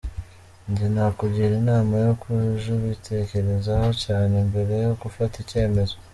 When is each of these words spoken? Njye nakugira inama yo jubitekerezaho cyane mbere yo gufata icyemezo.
Njye 0.69 0.87
nakugira 0.93 1.53
inama 1.61 1.93
yo 2.05 2.11
jubitekerezaho 2.63 3.89
cyane 4.03 4.35
mbere 4.49 4.73
yo 4.85 4.91
gufata 5.01 5.35
icyemezo. 5.45 5.95